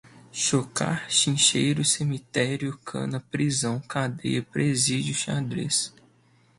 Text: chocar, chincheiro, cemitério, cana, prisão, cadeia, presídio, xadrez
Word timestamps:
chocar, 0.31 1.05
chincheiro, 1.11 1.85
cemitério, 1.85 2.75
cana, 2.79 3.19
prisão, 3.19 3.79
cadeia, 3.79 4.41
presídio, 4.41 5.13
xadrez 5.13 5.93